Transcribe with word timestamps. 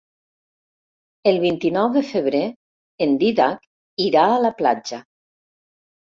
El 1.31 1.37
vint-i-nou 1.43 1.89
de 1.97 2.03
febrer 2.13 2.41
en 3.07 3.15
Dídac 3.25 3.69
irà 4.09 4.27
a 4.33 4.41
la 4.49 4.53
platja. 4.65 5.03